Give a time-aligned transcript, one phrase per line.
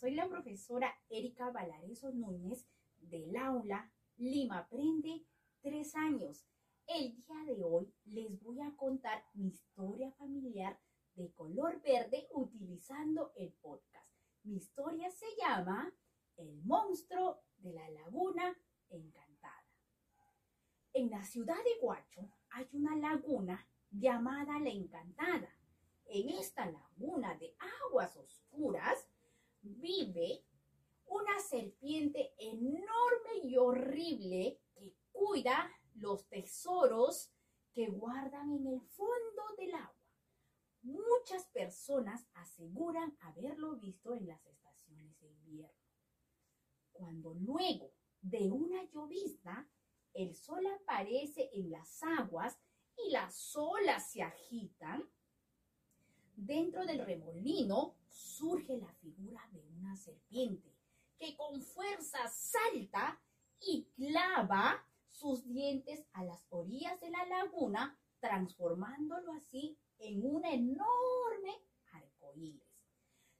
[0.00, 2.66] soy la profesora Erika Valareso Núñez
[3.00, 5.26] del aula Lima Aprende
[5.60, 6.46] tres años.
[6.86, 10.80] El día de hoy les voy a contar mi historia familiar
[11.16, 14.08] de color verde utilizando el podcast.
[14.42, 15.92] Mi historia se llama
[16.38, 18.56] El monstruo de la laguna
[18.88, 19.66] encantada.
[20.94, 25.54] En la ciudad de Guacho hay una laguna llamada La Encantada.
[26.06, 27.54] En esta laguna de
[27.84, 29.06] aguas oscuras
[30.00, 30.44] vive
[31.06, 37.30] una serpiente enorme y horrible que cuida los tesoros
[37.72, 39.94] que guardan en el fondo del agua.
[40.82, 45.74] Muchas personas aseguran haberlo visto en las estaciones de invierno.
[46.92, 49.68] Cuando luego de una llovizna,
[50.14, 52.58] el sol aparece en las aguas
[52.96, 55.08] y las olas se agitan,
[56.36, 60.72] dentro del remolino surge la figura de una serpiente
[61.18, 63.20] que con fuerza salta
[63.60, 71.60] y clava sus dientes a las orillas de la laguna, transformándolo así en un enorme
[71.92, 72.62] arcoíris.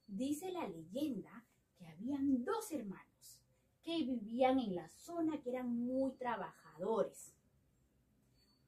[0.07, 1.45] Dice la leyenda
[1.77, 3.41] que habían dos hermanos
[3.83, 7.33] que vivían en la zona que eran muy trabajadores.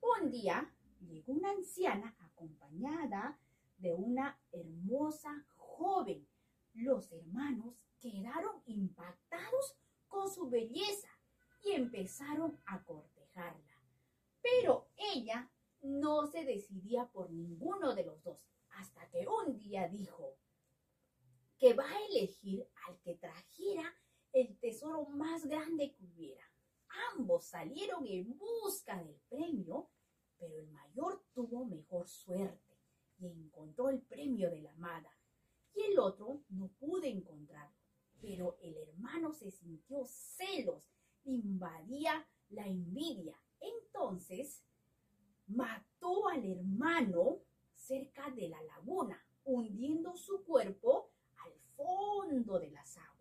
[0.01, 3.37] Un día llegó una anciana acompañada
[3.77, 6.25] de una hermosa joven.
[6.73, 11.09] Los hermanos quedaron impactados con su belleza
[11.63, 13.79] y empezaron a cortejarla.
[14.41, 15.49] Pero ella
[15.81, 20.37] no se decidía por ninguno de los dos, hasta que un día dijo
[21.57, 23.93] que va a elegir al que trajera
[24.33, 26.43] el tesoro más grande que hubiera.
[27.13, 29.89] Ambos salieron en busca del premio,
[30.37, 32.77] pero el mayor tuvo mejor suerte
[33.19, 35.09] y encontró el premio de la amada,
[35.75, 37.75] y el otro no pudo encontrarlo.
[38.21, 40.89] Pero el hermano se sintió celos,
[41.25, 43.37] invadía la envidia.
[43.59, 44.63] Entonces
[45.47, 47.39] mató al hermano
[47.73, 53.11] cerca de la laguna, hundiendo su cuerpo al fondo de las aguas.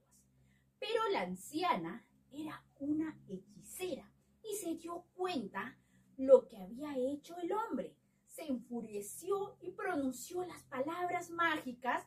[0.79, 4.11] Pero la anciana era una hechicera
[4.43, 5.79] y se dio cuenta
[6.17, 7.97] lo que había hecho el hombre
[8.33, 12.07] se enfureció y pronunció las palabras mágicas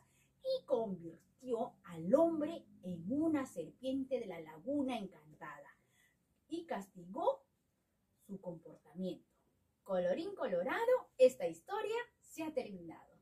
[0.56, 5.78] y convirtió al hombre en una serpiente de la laguna encantada
[6.48, 7.44] y castigó
[8.26, 9.28] su comportamiento.
[9.82, 13.15] Colorín colorado, esta historia se ha terminado.